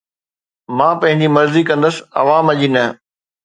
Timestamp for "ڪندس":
1.69-1.95